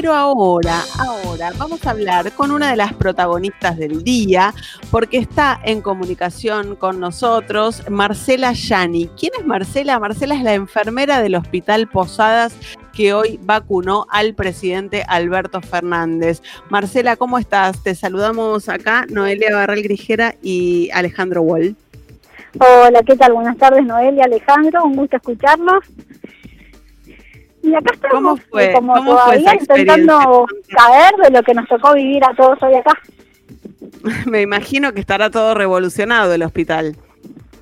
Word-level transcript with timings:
Pero 0.00 0.14
ahora, 0.14 0.84
ahora 0.96 1.50
vamos 1.58 1.84
a 1.84 1.90
hablar 1.90 2.30
con 2.30 2.52
una 2.52 2.70
de 2.70 2.76
las 2.76 2.92
protagonistas 2.92 3.76
del 3.76 4.04
día, 4.04 4.54
porque 4.92 5.18
está 5.18 5.58
en 5.64 5.80
comunicación 5.82 6.76
con 6.76 7.00
nosotros 7.00 7.82
Marcela 7.90 8.52
Yani. 8.52 9.10
¿Quién 9.18 9.32
es 9.36 9.44
Marcela? 9.44 9.98
Marcela 9.98 10.36
es 10.36 10.44
la 10.44 10.54
enfermera 10.54 11.20
del 11.20 11.34
Hospital 11.34 11.88
Posadas 11.88 12.54
que 12.92 13.12
hoy 13.12 13.40
vacunó 13.42 14.06
al 14.08 14.34
presidente 14.34 15.02
Alberto 15.08 15.60
Fernández. 15.62 16.42
Marcela, 16.70 17.16
¿cómo 17.16 17.36
estás? 17.36 17.82
Te 17.82 17.96
saludamos 17.96 18.68
acá, 18.68 19.04
Noelia 19.10 19.52
Barral 19.52 19.82
Grijera 19.82 20.36
y 20.40 20.90
Alejandro 20.94 21.42
Wall. 21.42 21.74
Hola, 22.60 23.02
¿qué 23.02 23.16
tal? 23.16 23.32
Buenas 23.32 23.56
tardes, 23.56 23.84
Noelia, 23.84 24.26
Alejandro, 24.26 24.84
un 24.84 24.94
gusto 24.94 25.16
escucharlos. 25.16 25.84
Y 27.62 27.74
acá 27.74 27.92
estamos, 27.94 28.12
¿Cómo 28.12 28.36
fue? 28.50 28.64
eh, 28.64 28.72
como 28.72 28.94
¿Cómo 28.94 29.12
fue 29.12 29.20
todavía 29.20 29.54
intentando 29.54 30.46
caer 30.68 31.14
de 31.16 31.30
lo 31.30 31.42
que 31.42 31.54
nos 31.54 31.68
tocó 31.68 31.94
vivir 31.94 32.22
a 32.24 32.34
todos 32.34 32.62
hoy 32.62 32.74
acá. 32.74 32.92
Me 34.26 34.42
imagino 34.42 34.92
que 34.92 35.00
estará 35.00 35.30
todo 35.30 35.54
revolucionado 35.54 36.32
el 36.32 36.42
hospital. 36.42 36.96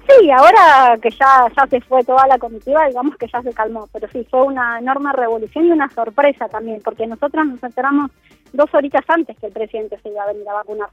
Sí, 0.08 0.30
ahora 0.30 0.96
que 1.02 1.10
ya, 1.10 1.46
ya 1.56 1.66
se 1.66 1.80
fue 1.80 2.04
toda 2.04 2.26
la 2.28 2.38
comitiva, 2.38 2.86
digamos 2.86 3.16
que 3.16 3.26
ya 3.26 3.42
se 3.42 3.52
calmó, 3.52 3.88
pero 3.92 4.06
sí, 4.12 4.24
fue 4.30 4.42
una 4.42 4.78
enorme 4.78 5.12
revolución 5.12 5.66
y 5.66 5.72
una 5.72 5.90
sorpresa 5.90 6.48
también, 6.48 6.80
porque 6.84 7.06
nosotros 7.06 7.44
nos 7.44 7.60
enteramos 7.62 8.12
dos 8.52 8.72
horitas 8.72 9.02
antes 9.08 9.36
que 9.38 9.46
el 9.46 9.52
presidente 9.52 9.98
se 10.00 10.10
iba 10.10 10.22
a 10.22 10.32
venir 10.32 10.48
a 10.48 10.54
vacunar. 10.54 10.88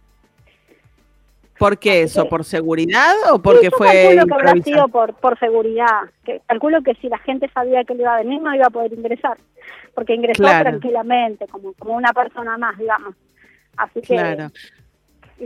¿Por 1.59 1.77
qué 1.77 2.01
eso? 2.03 2.27
¿Por 2.27 2.43
seguridad 2.43 3.13
o 3.31 3.39
porque 3.39 3.67
Sí, 3.67 3.69
yo 3.71 3.77
fue 3.77 3.87
calculo 3.87 4.25
que 4.25 4.33
habrá 4.33 4.61
sido 4.63 4.87
por, 4.87 5.13
por 5.15 5.39
seguridad. 5.39 6.01
Que, 6.25 6.41
calculo 6.47 6.81
que 6.81 6.95
si 6.95 7.07
la 7.09 7.19
gente 7.19 7.49
sabía 7.53 7.83
que 7.83 7.93
le 7.95 8.01
iba 8.01 8.15
a 8.15 8.17
venir, 8.23 8.41
no 8.41 8.53
iba 8.55 8.65
a 8.65 8.69
poder 8.71 8.91
ingresar. 8.93 9.37
Porque 9.93 10.15
ingresó 10.15 10.41
Claro. 10.43 10.69
tranquilamente, 10.71 11.47
como, 11.47 11.73
como 11.73 11.95
una 11.95 12.11
persona 12.11 12.57
más, 12.57 12.77
digamos. 12.77 13.15
Así 13.77 14.01
que 14.01 14.15
Claro. 14.15 14.49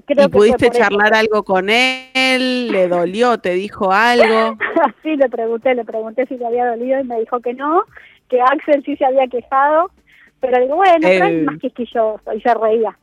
creo 0.06 0.26
¿Y 0.28 0.30
que 0.30 0.30
pudiste 0.30 0.68
eso. 0.68 0.78
charlar 0.80 1.14
algo 1.14 1.44
con 1.44 1.70
él? 1.70 2.72
¿Le 2.72 2.88
dolió? 2.88 3.38
¿Te 3.40 3.52
dijo 3.52 3.92
algo? 3.92 4.58
sí, 5.04 5.16
le 5.18 5.30
pregunté, 5.30 5.76
le 5.76 5.84
pregunté 5.86 6.26
si 6.28 6.38
le 6.38 6.46
había 6.46 6.68
dolido 6.68 7.00
y 7.00 7.04
me 7.04 7.20
dijo 7.20 7.40
que 7.42 7.54
no, 7.54 7.84
que 8.30 8.42
Axel 8.42 8.82
sí 8.86 8.96
se 8.96 9.06
había 9.06 9.28
quejado. 9.28 9.92
Pero 10.40 10.62
digo, 10.62 10.76
bueno, 10.76 10.96
pero 11.02 11.26
Eh. 11.26 11.40
es 11.40 11.46
más 11.46 11.58
quisquilloso. 11.58 12.22
Y 12.36 12.42
se 12.42 12.54
reía. 12.54 12.98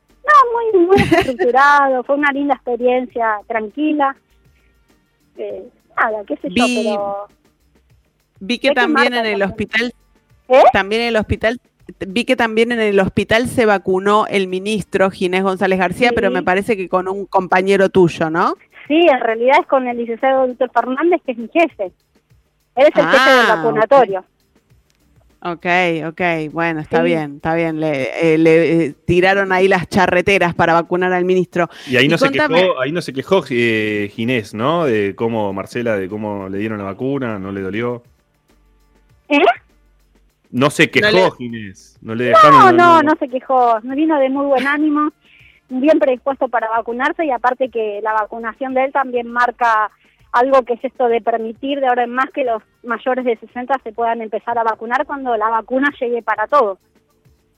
Muy, 0.73 0.85
muy 0.87 0.97
estructurado. 0.97 2.03
fue 2.03 2.15
una 2.15 2.31
linda 2.31 2.55
experiencia, 2.55 3.39
tranquila. 3.47 4.15
Eh, 5.37 5.67
nada, 5.97 6.23
qué 6.25 6.35
sé 6.37 6.47
yo, 6.49 6.65
Vi- 6.65 6.83
pero... 6.83 7.27
Vi 8.39 8.59
que 8.59 8.71
también 8.71 9.13
en 9.13 9.25
el 9.25 9.41
hospital, 9.43 9.93
¿Eh? 10.49 10.61
también 10.73 11.01
en 11.03 11.07
el 11.09 11.15
hospital, 11.15 11.59
vi 12.07 12.25
que 12.25 12.35
también 12.35 12.71
en 12.71 12.79
el 12.79 12.99
hospital 12.99 13.47
se 13.47 13.65
vacunó 13.65 14.27
el 14.27 14.47
ministro 14.47 15.09
Ginés 15.09 15.43
González 15.43 15.79
García, 15.79 16.09
Sí. 16.09 16.15
pero 16.15 16.31
me 16.31 16.43
parece 16.43 16.75
que 16.77 16.89
con 16.89 17.07
un 17.07 17.25
compañero 17.25 17.89
tuyo, 17.89 18.29
¿no? 18.29 18.55
Sí, 18.87 19.07
en 19.09 19.19
realidad 19.19 19.57
es 19.61 19.67
con 19.67 19.87
el 19.87 19.97
licenciado 19.97 20.45
Víctor 20.47 20.69
Fernández, 20.73 21.21
que 21.25 21.31
es 21.31 21.37
mi 21.37 21.47
jefe. 21.47 21.85
Él 22.75 22.87
es 22.87 22.95
el 22.95 23.05
jefe 23.07 23.29
del 23.31 23.45
Ah, 23.49 23.55
vacunatorio. 23.55 24.25
Ok, 25.47 25.65
ok, 26.07 26.21
bueno, 26.51 26.79
está 26.79 26.97
Sí. 26.99 27.03
bien, 27.05 27.35
está 27.35 27.53
bien. 27.53 27.79
Le, 27.79 28.33
eh, 28.33 28.37
le, 28.39 28.85
eh, 28.85 28.95
tiraron 29.05 29.51
ahí 29.51 29.67
las 29.67 29.87
charreteras 29.87 30.55
para 30.55 30.73
vacunar 30.73 31.13
al 31.13 31.23
ministro. 31.23 31.69
Y 31.87 31.97
ahí 31.97 32.05
Y 32.05 32.07
no 32.07 32.17
se 32.17 32.31
quejó, 32.31 32.79
ahí 32.81 32.91
no 32.91 32.99
se 33.03 33.13
quejó 33.13 33.43
eh, 33.51 34.09
Ginés, 34.11 34.55
¿no? 34.55 34.85
De 34.85 35.13
cómo 35.15 35.53
Marcela, 35.53 35.97
de 35.97 36.09
cómo 36.09 36.49
le 36.49 36.57
dieron 36.57 36.79
la 36.79 36.85
vacuna, 36.85 37.37
no 37.37 37.51
le 37.51 37.61
dolió. 37.61 38.01
¿Eh? 39.29 39.37
No 40.49 40.71
se 40.71 40.89
quejó 40.89 41.11
le- 41.11 41.31
Ginés, 41.37 41.97
no 42.01 42.15
le 42.15 42.23
dejaron. 42.25 42.59
No, 42.59 42.71
no, 42.71 43.03
no 43.03 43.13
se 43.19 43.27
quejó. 43.29 43.79
Me 43.83 43.95
vino 43.95 44.17
de 44.19 44.29
muy 44.31 44.47
buen 44.47 44.65
ánimo, 44.65 45.11
bien 45.69 45.99
predispuesto 45.99 46.47
para 46.47 46.69
vacunarse 46.69 47.23
y 47.23 47.29
aparte 47.29 47.69
que 47.69 47.99
la 48.01 48.13
vacunación 48.13 48.73
de 48.73 48.85
él 48.85 48.91
también 48.91 49.27
marca 49.27 49.91
algo 50.35 50.63
que 50.63 50.73
es 50.73 50.83
esto 50.83 51.07
de 51.07 51.21
permitir 51.21 51.79
de 51.79 51.87
ahora 51.87 52.03
en 52.03 52.11
más 52.11 52.29
que 52.31 52.43
los 52.43 52.61
mayores 52.83 53.23
de 53.23 53.37
60 53.37 53.73
se 53.81 53.93
puedan 53.93 54.21
empezar 54.21 54.57
a 54.59 54.63
vacunar 54.63 55.05
cuando 55.05 55.35
la 55.37 55.49
vacuna 55.49 55.87
llegue 55.97 56.21
para 56.21 56.45
todos. 56.47 56.77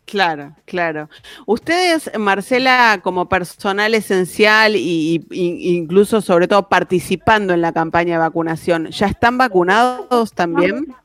Claro, 0.05 0.55
claro. 0.65 1.09
Ustedes, 1.47 2.11
Marcela, 2.19 2.99
como 3.01 3.27
personal 3.27 3.95
esencial 3.95 4.75
y, 4.75 5.25
incluso 5.31 6.21
sobre 6.21 6.47
todo 6.47 6.69
participando 6.69 7.53
en 7.53 7.61
la 7.61 7.73
campaña 7.73 8.13
de 8.13 8.19
vacunación, 8.19 8.87
¿ya 8.91 9.07
están 9.07 9.39
vacunados 9.39 10.31
también? 10.33 10.95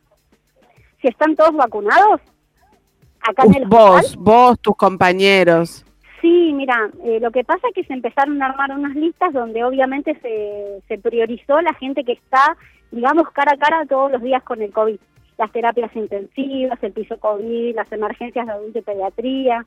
Si 1.01 1.09
están 1.09 1.35
todos 1.35 1.57
vacunados, 1.57 2.21
acá 3.23 3.45
en 3.45 3.55
el 3.55 3.67
vos, 3.67 4.03
hospital, 4.03 4.23
vos, 4.23 4.61
tus 4.61 4.77
compañeros. 4.77 5.87
Sí, 6.23 6.53
mira, 6.55 6.89
eh, 7.03 7.19
lo 7.21 7.33
que 7.33 7.43
pasa 7.43 7.67
es 7.67 7.75
que 7.75 7.83
se 7.83 7.93
empezaron 7.93 8.41
a 8.41 8.47
armar 8.47 8.71
unas 8.71 8.95
listas 8.95 9.33
donde 9.33 9.65
obviamente 9.65 10.17
se, 10.23 10.81
se 10.87 10.97
priorizó 10.99 11.61
la 11.61 11.75
gente 11.75 12.05
que 12.05 12.13
está, 12.13 12.57
digamos, 12.93 13.29
cara 13.31 13.55
a 13.55 13.57
cara 13.57 13.85
todos 13.87 14.13
los 14.13 14.23
días 14.23 14.41
con 14.45 14.63
el 14.63 14.73
COVID. 14.73 15.01
Las 15.37 15.51
terapias 15.51 15.95
intensivas, 15.97 16.81
el 16.81 16.93
piso 16.93 17.19
COVID, 17.19 17.75
las 17.75 17.91
emergencias 17.91 18.47
de 18.47 18.53
adulto 18.53 18.79
y 18.79 18.83
pediatría. 18.83 19.67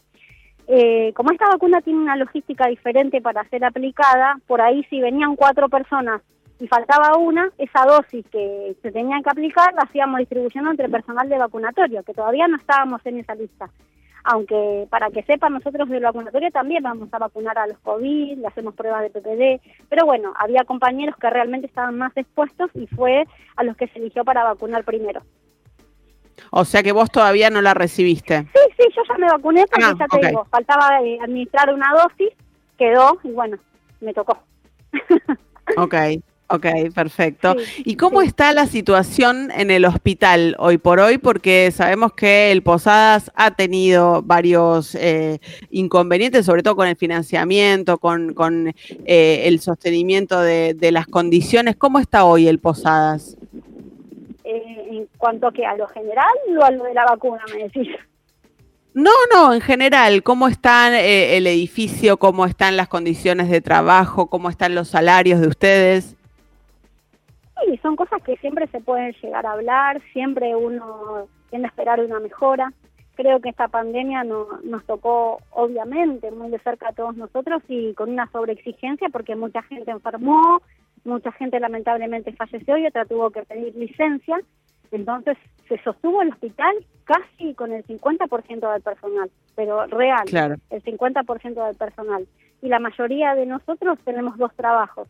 Eh, 0.67 1.11
como 1.13 1.31
esta 1.31 1.49
vacuna 1.49 1.81
tiene 1.81 1.99
una 1.99 2.15
logística 2.15 2.67
diferente 2.67 3.19
para 3.21 3.43
ser 3.49 3.65
aplicada, 3.65 4.39
por 4.47 4.61
ahí 4.61 4.85
si 4.89 5.01
venían 5.01 5.35
cuatro 5.35 5.67
personas 5.67 6.21
y 6.61 6.67
faltaba 6.67 7.17
una, 7.17 7.51
esa 7.57 7.85
dosis 7.85 8.25
que 8.31 8.77
se 8.81 8.91
tenía 8.93 9.21
que 9.21 9.29
aplicar 9.29 9.73
la 9.73 9.81
hacíamos 9.81 10.19
distribuyendo 10.19 10.71
entre 10.71 10.87
personal 10.87 11.27
de 11.27 11.37
vacunatorio, 11.37 12.01
que 12.03 12.13
todavía 12.13 12.47
no 12.47 12.55
estábamos 12.55 13.05
en 13.05 13.19
esa 13.19 13.35
lista 13.35 13.69
aunque 14.25 14.87
para 14.89 15.09
que 15.11 15.23
sepan 15.23 15.53
nosotros 15.53 15.87
del 15.87 16.03
vacunatorio 16.03 16.49
también 16.51 16.81
vamos 16.81 17.09
a 17.11 17.19
vacunar 17.19 17.57
a 17.59 17.67
los 17.67 17.77
COVID, 17.79 18.39
le 18.39 18.47
hacemos 18.47 18.73
pruebas 18.73 19.03
de 19.03 19.09
PPD, 19.11 19.61
pero 19.87 20.05
bueno, 20.05 20.33
había 20.37 20.63
compañeros 20.63 21.15
que 21.17 21.29
realmente 21.29 21.67
estaban 21.67 21.97
más 21.97 22.11
expuestos 22.17 22.71
y 22.73 22.87
fue 22.87 23.25
a 23.55 23.63
los 23.63 23.77
que 23.77 23.87
se 23.87 23.99
eligió 23.99 24.25
para 24.25 24.43
vacunar 24.43 24.83
primero. 24.83 25.21
O 26.49 26.65
sea 26.65 26.81
que 26.81 26.91
vos 26.91 27.09
todavía 27.11 27.49
no 27.49 27.61
la 27.61 27.75
recibiste. 27.75 28.41
Sí, 28.41 28.73
sí, 28.77 28.87
yo 28.95 29.03
ya 29.07 29.17
me 29.17 29.27
vacuné 29.27 29.65
porque 29.67 29.85
Ah, 29.85 29.93
ya 29.97 30.07
te 30.07 30.27
digo, 30.27 30.45
faltaba 30.45 31.01
eh, 31.01 31.19
administrar 31.21 31.73
una 31.73 31.93
dosis, 31.93 32.29
quedó 32.77 33.19
y 33.23 33.31
bueno, 33.31 33.57
me 34.01 34.13
tocó. 34.13 34.37
Ok, 35.77 35.95
ok, 36.47 36.65
perfecto. 36.93 37.55
Sí, 37.57 37.83
¿Y 37.85 37.95
cómo 37.95 38.21
sí. 38.21 38.27
está 38.27 38.53
la 38.53 38.67
situación 38.67 39.51
en 39.51 39.71
el 39.71 39.85
hospital 39.85 40.55
hoy 40.59 40.77
por 40.77 40.99
hoy? 40.99 41.17
Porque 41.17 41.71
sabemos 41.71 42.13
que 42.13 42.51
el 42.51 42.63
Posadas 42.63 43.31
ha 43.35 43.51
tenido 43.51 44.21
varios 44.21 44.95
eh, 44.95 45.39
inconvenientes, 45.69 46.45
sobre 46.45 46.63
todo 46.63 46.75
con 46.75 46.87
el 46.87 46.95
financiamiento, 46.95 47.97
con, 47.97 48.33
con 48.33 48.73
eh, 49.05 49.43
el 49.45 49.59
sostenimiento 49.59 50.41
de, 50.41 50.73
de 50.73 50.91
las 50.91 51.07
condiciones. 51.07 51.75
¿Cómo 51.75 51.99
está 51.99 52.25
hoy 52.25 52.47
el 52.47 52.59
Posadas? 52.59 53.37
Eh, 54.43 54.87
en 54.91 55.07
cuanto 55.17 55.51
que 55.51 55.65
a 55.65 55.75
lo 55.75 55.87
general 55.87 56.27
o 56.59 56.63
a 56.63 56.71
lo 56.71 56.83
de 56.83 56.93
la 56.93 57.05
vacuna, 57.05 57.41
me 57.53 57.63
decís. 57.63 57.87
No, 58.93 59.11
no, 59.33 59.53
en 59.53 59.59
general, 59.59 60.23
¿cómo 60.23 60.47
está 60.47 60.97
eh, 61.01 61.35
el 61.35 61.47
edificio? 61.47 62.15
¿Cómo 62.15 62.45
están 62.45 62.77
las 62.77 62.87
condiciones 62.87 63.49
de 63.49 63.59
trabajo? 63.59 64.27
¿Cómo 64.27 64.49
están 64.49 64.73
los 64.73 64.87
salarios 64.87 65.41
de 65.41 65.47
ustedes? 65.47 66.14
Sí, 67.63 67.77
son 67.81 67.95
cosas 67.95 68.21
que 68.23 68.35
siempre 68.37 68.67
se 68.67 68.81
pueden 68.81 69.13
llegar 69.21 69.45
a 69.45 69.53
hablar, 69.53 70.01
siempre 70.11 70.55
uno 70.55 71.27
tiende 71.49 71.67
a 71.67 71.69
esperar 71.69 71.99
una 72.01 72.19
mejora. 72.19 72.71
Creo 73.15 73.39
que 73.39 73.49
esta 73.49 73.69
pandemia 73.69 74.23
no- 74.25 74.59
nos 74.63 74.83
tocó, 74.85 75.39
obviamente, 75.51 76.31
muy 76.31 76.49
de 76.49 76.59
cerca 76.59 76.89
a 76.89 76.93
todos 76.93 77.15
nosotros 77.15 77.63
y 77.69 77.93
con 77.93 78.09
una 78.11 78.29
sobreexigencia 78.31 79.07
porque 79.09 79.35
mucha 79.37 79.61
gente 79.63 79.89
enfermó, 79.91 80.61
mucha 81.05 81.31
gente 81.31 81.59
lamentablemente 81.59 82.33
falleció 82.33 82.77
y 82.77 82.87
otra 82.87 83.05
tuvo 83.05 83.29
que 83.31 83.43
pedir 83.43 83.73
licencia. 83.75 84.37
Entonces 84.91 85.37
se 85.69 85.81
sostuvo 85.83 86.21
el 86.21 86.29
hospital 86.29 86.75
casi 87.05 87.53
con 87.55 87.71
el 87.71 87.83
50% 87.85 88.71
del 88.71 88.81
personal, 88.81 89.31
pero 89.55 89.85
real 89.87 90.25
Claro. 90.25 90.55
el 90.69 90.83
50% 90.83 91.65
del 91.65 91.75
personal. 91.75 92.27
Y 92.61 92.67
la 92.67 92.79
mayoría 92.79 93.33
de 93.35 93.45
nosotros 93.45 93.97
tenemos 94.03 94.37
dos 94.37 94.53
trabajos. 94.55 95.07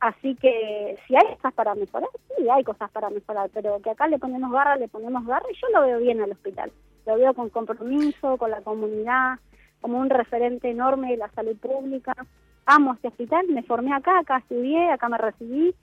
Así 0.00 0.34
que 0.36 0.98
si 1.06 1.16
hay 1.16 1.26
cosas 1.36 1.52
para 1.54 1.74
mejorar, 1.74 2.08
sí, 2.36 2.48
hay 2.48 2.64
cosas 2.64 2.90
para 2.90 3.10
mejorar, 3.10 3.50
pero 3.52 3.80
que 3.80 3.90
acá 3.90 4.06
le 4.06 4.18
ponemos 4.18 4.52
garra, 4.52 4.76
le 4.76 4.88
ponemos 4.88 5.26
garra 5.26 5.46
y 5.50 5.56
yo 5.56 5.68
lo 5.72 5.82
veo 5.82 5.98
bien 5.98 6.20
al 6.20 6.32
hospital. 6.32 6.72
Lo 7.06 7.16
veo 7.16 7.34
con 7.34 7.50
compromiso, 7.50 8.36
con 8.36 8.50
la 8.50 8.60
comunidad, 8.62 9.38
como 9.80 9.98
un 9.98 10.10
referente 10.10 10.70
enorme 10.70 11.10
de 11.10 11.18
la 11.18 11.30
salud 11.30 11.56
pública. 11.56 12.14
Amo 12.66 12.94
este 12.94 13.08
hospital, 13.08 13.46
me 13.48 13.62
formé 13.62 13.92
acá, 13.94 14.18
acá 14.18 14.38
estudié, 14.38 14.90
acá 14.90 15.08
me 15.08 15.18
recibí 15.18 15.74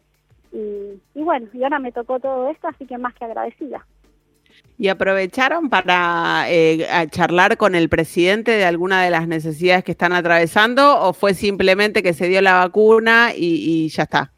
y, 0.52 1.02
y 1.14 1.24
bueno, 1.24 1.48
y 1.54 1.64
ahora 1.64 1.80
me 1.80 1.92
tocó 1.92 2.20
todo 2.20 2.50
esto, 2.50 2.68
así 2.68 2.86
que 2.86 2.98
más 2.98 3.14
que 3.14 3.26
agradecida. 3.26 3.86
¿Y 4.78 4.88
aprovecharon 4.88 5.70
para 5.70 6.46
eh, 6.50 6.88
charlar 7.12 7.58
con 7.58 7.76
el 7.76 7.88
presidente 7.88 8.52
de 8.52 8.66
alguna 8.66 9.04
de 9.04 9.12
las 9.12 9.28
necesidades 9.28 9.84
que 9.84 9.92
están 9.92 10.12
atravesando 10.12 11.00
o 11.02 11.14
fue 11.14 11.36
simplemente 11.36 12.02
que 12.02 12.14
se 12.14 12.28
dio 12.28 12.42
la 12.42 12.56
vacuna 12.56 13.30
y, 13.36 13.88
ya 13.90 14.04
está? 14.04 14.32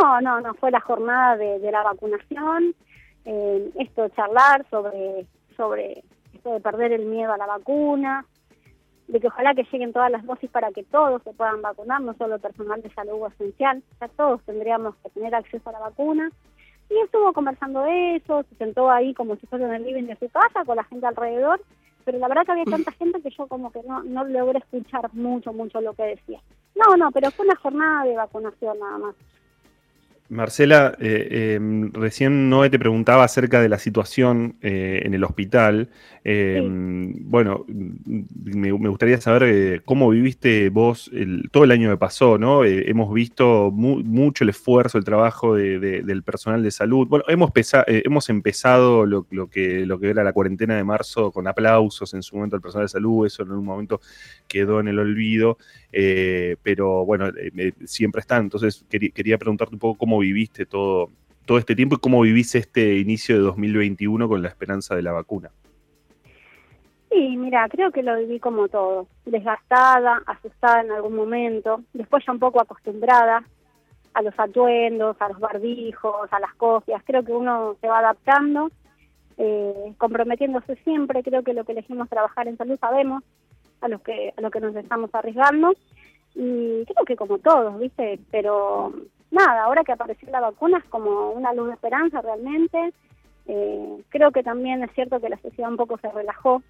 No, 0.00 0.20
no, 0.20 0.40
no, 0.40 0.54
fue 0.54 0.72
la 0.72 0.80
jornada 0.80 1.36
de, 1.36 1.60
de 1.60 1.70
la 1.70 1.82
vacunación, 1.84 2.74
eh, 3.24 3.70
esto 3.78 4.08
charlar 4.10 4.66
sobre, 4.68 5.26
sobre 5.56 6.02
esto 6.34 6.54
de 6.54 6.60
perder 6.60 6.92
el 6.92 7.06
miedo 7.06 7.32
a 7.32 7.36
la 7.36 7.46
vacuna, 7.46 8.24
de 9.08 9.20
que 9.20 9.28
ojalá 9.28 9.54
que 9.54 9.66
lleguen 9.70 9.92
todas 9.92 10.10
las 10.10 10.24
dosis 10.24 10.50
para 10.50 10.72
que 10.72 10.82
todos 10.84 11.22
se 11.22 11.32
puedan 11.32 11.62
vacunar, 11.62 12.00
no 12.00 12.14
solo 12.14 12.36
el 12.36 12.40
personal 12.40 12.82
de 12.82 12.92
salud 12.94 13.28
esencial, 13.32 13.82
ya 14.00 14.08
todos 14.08 14.42
tendríamos 14.42 14.96
que 14.96 15.10
tener 15.10 15.34
acceso 15.34 15.68
a 15.68 15.72
la 15.72 15.78
vacuna. 15.80 16.30
Y 16.92 16.98
estuvo 17.04 17.32
conversando 17.32 17.82
de 17.84 18.16
eso, 18.16 18.42
se 18.42 18.54
sentó 18.56 18.90
ahí 18.90 19.14
como 19.14 19.36
si 19.36 19.46
fuera 19.46 19.66
en 19.66 19.74
el 19.74 19.84
living 19.84 20.04
de 20.04 20.16
su 20.16 20.28
casa 20.28 20.64
con 20.66 20.76
la 20.76 20.84
gente 20.84 21.06
alrededor, 21.06 21.62
pero 22.04 22.18
la 22.18 22.28
verdad 22.28 22.44
que 22.44 22.52
había 22.52 22.64
tanta 22.64 22.92
gente 22.98 23.22
que 23.22 23.30
yo 23.30 23.46
como 23.46 23.72
que 23.72 23.82
no, 23.84 24.02
no 24.02 24.24
logré 24.24 24.58
escuchar 24.58 25.08
mucho, 25.14 25.54
mucho 25.54 25.80
lo 25.80 25.94
que 25.94 26.02
decía. 26.02 26.40
No, 26.74 26.96
no, 26.96 27.10
pero 27.10 27.30
fue 27.30 27.46
una 27.46 27.56
jornada 27.56 28.04
de 28.04 28.16
vacunación 28.16 28.78
nada 28.78 28.98
más. 28.98 29.14
Marcela, 30.32 30.96
eh, 30.98 31.56
em, 31.56 31.92
recién 31.92 32.48
Noé 32.48 32.70
te 32.70 32.78
preguntaba 32.78 33.22
acerca 33.22 33.60
de 33.60 33.68
la 33.68 33.78
situación 33.78 34.56
eh, 34.62 35.02
en 35.04 35.12
el 35.12 35.24
hospital. 35.24 35.90
Em, 36.24 37.28
bueno, 37.28 37.66
me, 37.66 38.70
gustaría 38.70 39.20
saber 39.20 39.42
eh, 39.42 39.80
cómo 39.84 40.08
viviste 40.08 40.70
vos 40.70 41.10
todo 41.50 41.64
el 41.64 41.70
año 41.70 41.90
que 41.90 41.96
pasó, 41.98 42.38
¿no? 42.38 42.64
hemos 42.64 43.12
visto 43.12 43.70
mucho 43.72 44.44
el 44.44 44.50
esfuerzo, 44.50 44.98
el 44.98 45.04
trabajo 45.04 45.54
del 45.54 46.22
personal 46.22 46.62
de 46.62 46.70
salud. 46.70 47.08
Bueno, 47.08 47.24
hemos, 47.28 47.50
hemos 47.86 48.30
empezado 48.30 49.04
lo, 49.04 49.24
que, 49.50 49.84
lo 49.84 49.98
que 49.98 50.10
era 50.10 50.24
la 50.24 50.32
cuarentena 50.32 50.76
de 50.76 50.84
marzo 50.84 51.30
con 51.32 51.46
aplausos 51.46 52.14
en 52.14 52.22
su 52.22 52.36
momento 52.36 52.56
al 52.56 52.62
personal 52.62 52.86
de 52.86 52.90
salud, 52.90 53.26
eso 53.26 53.42
en 53.42 53.50
un 53.50 53.64
momento 53.64 54.00
quedó 54.48 54.80
en 54.80 54.88
el 54.88 54.98
olvido, 54.98 55.58
pero 56.62 57.04
bueno, 57.04 57.30
siempre 57.84 58.20
está. 58.20 58.38
Entonces 58.38 58.84
quería, 58.88 59.10
quería 59.10 59.38
preguntarte 59.38 59.74
un 59.74 59.80
poco 59.80 59.98
cómo 59.98 60.21
viviste 60.22 60.64
todo, 60.66 61.10
todo 61.44 61.58
este 61.58 61.76
tiempo 61.76 61.96
y 61.96 61.98
cómo 61.98 62.20
vivís 62.22 62.54
este 62.54 62.96
inicio 62.98 63.36
de 63.36 63.42
2021 63.42 64.28
con 64.28 64.42
la 64.42 64.48
esperanza 64.48 64.94
de 64.94 65.02
la 65.02 65.12
vacuna. 65.12 65.50
Sí, 67.10 67.36
mira, 67.36 67.68
creo 67.68 67.90
que 67.90 68.02
lo 68.02 68.18
viví 68.18 68.40
como 68.40 68.68
todo, 68.68 69.06
desgastada, 69.26 70.22
asustada 70.24 70.80
en 70.80 70.92
algún 70.92 71.14
momento, 71.14 71.82
después 71.92 72.24
ya 72.26 72.32
un 72.32 72.38
poco 72.38 72.60
acostumbrada 72.60 73.44
a 74.14 74.22
los 74.22 74.34
atuendos, 74.38 75.16
a 75.20 75.28
los 75.28 75.38
barbijos, 75.38 76.32
a 76.32 76.40
las 76.40 76.54
copias, 76.54 77.02
creo 77.04 77.22
que 77.22 77.32
uno 77.32 77.76
se 77.82 77.88
va 77.88 77.98
adaptando, 77.98 78.70
eh, 79.36 79.92
comprometiéndose 79.98 80.76
siempre, 80.84 81.22
creo 81.22 81.42
que 81.42 81.52
lo 81.52 81.64
que 81.64 81.72
elegimos 81.72 82.08
trabajar 82.08 82.48
en 82.48 82.56
salud 82.56 82.78
sabemos 82.80 83.22
a 83.82 83.88
lo 83.88 83.98
que 84.02 84.32
a 84.36 84.40
lo 84.40 84.50
que 84.50 84.60
nos 84.60 84.74
estamos 84.76 85.10
arriesgando 85.12 85.72
y 86.34 86.84
creo 86.84 87.04
que 87.06 87.16
como 87.16 87.38
todos, 87.38 87.78
¿viste? 87.78 88.20
Pero 88.30 88.92
nada, 89.32 89.64
ahora 89.64 89.82
que 89.82 89.92
apareció 89.92 90.30
la 90.30 90.40
vacuna 90.40 90.78
es 90.78 90.84
como 90.84 91.32
una 91.32 91.52
luz 91.52 91.68
de 91.68 91.74
esperanza 91.74 92.20
realmente. 92.20 92.92
Eh, 93.46 94.02
creo 94.10 94.30
que 94.30 94.42
también 94.42 94.82
es 94.84 94.92
cierto 94.92 95.20
que 95.20 95.28
la 95.28 95.38
sociedad 95.38 95.70
un 95.70 95.76
poco 95.76 95.98
se 95.98 96.10
relajó, 96.10 96.62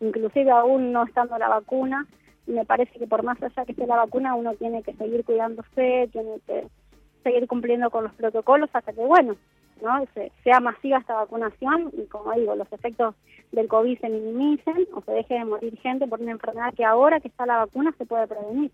inclusive 0.00 0.50
aún 0.50 0.92
no 0.92 1.04
estando 1.04 1.36
la 1.38 1.48
vacuna. 1.48 2.06
Me 2.46 2.64
parece 2.64 2.98
que 2.98 3.06
por 3.06 3.22
más 3.22 3.42
allá 3.42 3.64
que 3.64 3.72
esté 3.72 3.86
la 3.86 3.96
vacuna, 3.96 4.34
uno 4.34 4.54
tiene 4.54 4.82
que 4.82 4.94
seguir 4.94 5.24
cuidándose, 5.24 6.08
tiene 6.12 6.40
que 6.46 6.66
seguir 7.22 7.46
cumpliendo 7.48 7.90
con 7.90 8.04
los 8.04 8.14
protocolos 8.14 8.70
hasta 8.72 8.92
que, 8.92 9.04
bueno, 9.04 9.36
no 9.82 10.04
sea 10.44 10.60
masiva 10.60 10.98
esta 10.98 11.14
vacunación 11.14 11.90
y, 11.96 12.06
como 12.06 12.32
digo, 12.32 12.54
los 12.54 12.70
efectos 12.72 13.14
del 13.52 13.68
COVID 13.68 13.98
se 13.98 14.08
minimicen 14.08 14.86
o 14.92 15.00
se 15.02 15.12
deje 15.12 15.34
de 15.34 15.44
morir 15.44 15.78
gente 15.78 16.06
por 16.06 16.20
una 16.20 16.32
enfermedad 16.32 16.74
que 16.74 16.84
ahora 16.84 17.20
que 17.20 17.28
está 17.28 17.46
la 17.46 17.58
vacuna 17.58 17.92
se 17.96 18.06
puede 18.06 18.26
prevenir. 18.26 18.70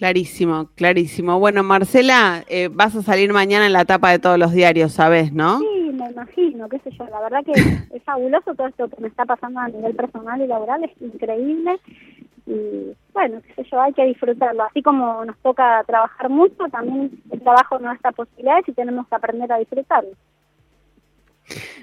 Clarísimo, 0.00 0.70
clarísimo. 0.76 1.38
Bueno, 1.38 1.62
Marcela, 1.62 2.42
eh, 2.48 2.70
vas 2.72 2.96
a 2.96 3.02
salir 3.02 3.34
mañana 3.34 3.66
en 3.66 3.74
la 3.74 3.84
tapa 3.84 4.10
de 4.10 4.18
todos 4.18 4.38
los 4.38 4.50
diarios, 4.50 4.92
¿sabes, 4.92 5.30
no? 5.30 5.58
Sí, 5.58 5.90
me 5.92 6.10
imagino, 6.10 6.70
qué 6.70 6.78
sé 6.78 6.90
yo. 6.92 7.04
La 7.10 7.20
verdad 7.20 7.44
que 7.44 7.52
es 7.94 8.02
fabuloso 8.02 8.54
todo 8.54 8.68
esto 8.68 8.88
que 8.88 9.02
me 9.02 9.08
está 9.08 9.26
pasando 9.26 9.60
a 9.60 9.68
nivel 9.68 9.94
personal 9.94 10.40
y 10.40 10.46
laboral, 10.46 10.84
es 10.84 11.02
increíble. 11.02 11.78
Y 12.46 12.96
bueno, 13.12 13.42
qué 13.42 13.62
sé 13.62 13.68
yo, 13.70 13.78
hay 13.78 13.92
que 13.92 14.06
disfrutarlo. 14.06 14.62
Así 14.62 14.80
como 14.80 15.22
nos 15.26 15.36
toca 15.40 15.84
trabajar 15.86 16.30
mucho, 16.30 16.64
también 16.72 17.10
el 17.30 17.40
trabajo 17.42 17.78
no 17.78 17.92
está 17.92 18.10
posibilidades 18.10 18.66
y 18.68 18.72
tenemos 18.72 19.06
que 19.06 19.16
aprender 19.16 19.52
a 19.52 19.58
disfrutarlo. 19.58 20.12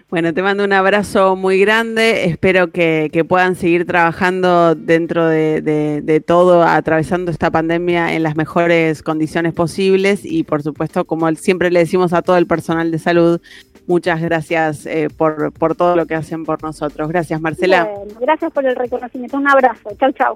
Bueno, 0.10 0.34
te 0.34 0.42
mando 0.42 0.64
un 0.64 0.72
abrazo 0.72 1.36
muy 1.36 1.60
grande. 1.60 2.26
Espero 2.26 2.72
que, 2.72 3.26
puedan 3.28 3.56
seguir 3.56 3.86
trabajando 3.86 4.74
dentro 4.74 5.28
de, 5.28 6.24
todo, 6.26 6.64
atravesando 6.64 7.30
esta 7.30 7.52
pandemia 7.52 8.14
en 8.14 8.24
las 8.24 8.38
mejores 8.38 9.04
condiciones 9.04 9.54
posibles. 9.54 10.24
Y 10.24 10.44
por 10.44 10.64
supuesto, 10.64 11.04
como 11.04 11.30
siempre 11.36 11.72
le 11.72 11.80
decimos 11.80 12.14
a 12.14 12.22
todo 12.22 12.38
el 12.38 12.48
personal 12.48 12.90
de 12.90 13.00
salud, 13.00 13.42
muchas 13.86 14.22
gracias 14.22 14.86
eh, 14.86 15.10
por, 15.10 15.52
por 15.52 15.76
todo 15.76 15.98
lo 15.98 16.06
que 16.06 16.16
hacen 16.16 16.46
por 16.46 16.64
nosotros. 16.64 17.10
Gracias, 17.10 17.42
Marcela. 17.42 17.90
gracias 18.22 18.54
por 18.54 18.66
el 18.66 18.78
reconocimiento. 18.78 19.36
Un 19.36 19.50
abrazo. 19.50 19.90
Chau, 20.00 20.12
chau. 20.14 20.34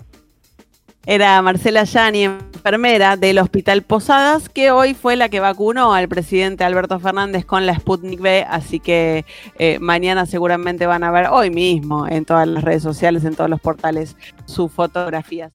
Era 1.06 1.42
Marcela 1.42 1.86
Yani, 1.86 2.30
enfermera 2.62 3.18
del 3.18 3.40
Hospital 3.40 3.82
Posadas, 3.82 4.48
que 4.48 4.70
hoy 4.70 4.94
fue 4.94 5.16
la 5.16 5.30
que 5.30 5.40
vacunó 5.40 5.96
al 5.96 6.08
presidente 6.08 6.64
Alberto 6.64 7.00
Fernández 7.00 7.44
con 7.44 7.66
la 7.66 7.74
Sputnik 7.74 8.22
B, 8.22 8.46
así 8.48 8.80
que 8.80 9.26
eh, 9.58 9.80
mañana 9.80 10.28
seguramente 10.28 10.86
van 10.86 11.04
a 11.04 11.10
ver, 11.10 11.30
hoy 11.32 11.50
mismo, 11.50 12.08
en 12.08 12.24
todas 12.24 12.48
las 12.48 12.64
redes 12.64 12.84
sociales, 12.84 13.26
en 13.26 13.34
todos 13.34 13.50
los 13.50 13.60
portales, 13.60 14.16
sus 14.46 14.72
fotografías. 14.72 15.50